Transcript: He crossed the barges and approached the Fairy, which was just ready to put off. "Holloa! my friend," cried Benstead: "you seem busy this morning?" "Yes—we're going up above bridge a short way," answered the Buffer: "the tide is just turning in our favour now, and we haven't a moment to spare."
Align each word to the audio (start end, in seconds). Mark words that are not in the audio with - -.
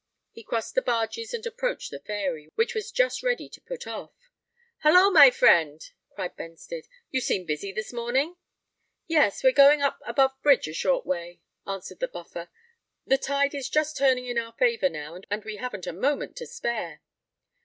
He 0.31 0.41
crossed 0.43 0.73
the 0.73 0.81
barges 0.81 1.31
and 1.31 1.45
approached 1.45 1.91
the 1.91 1.99
Fairy, 1.99 2.49
which 2.55 2.73
was 2.73 2.91
just 2.91 3.21
ready 3.21 3.47
to 3.49 3.61
put 3.61 3.85
off. 3.85 4.31
"Holloa! 4.79 5.11
my 5.11 5.29
friend," 5.29 5.79
cried 6.15 6.35
Benstead: 6.35 6.87
"you 7.11 7.21
seem 7.21 7.45
busy 7.45 7.71
this 7.71 7.93
morning?" 7.93 8.35
"Yes—we're 9.05 9.51
going 9.51 9.83
up 9.83 10.01
above 10.03 10.31
bridge 10.41 10.67
a 10.67 10.73
short 10.73 11.05
way," 11.05 11.41
answered 11.67 11.99
the 11.99 12.07
Buffer: 12.07 12.49
"the 13.05 13.19
tide 13.19 13.53
is 13.53 13.69
just 13.69 13.95
turning 13.95 14.25
in 14.25 14.39
our 14.39 14.53
favour 14.53 14.89
now, 14.89 15.21
and 15.29 15.45
we 15.45 15.57
haven't 15.57 15.85
a 15.85 15.93
moment 15.93 16.35
to 16.37 16.47
spare." 16.47 17.03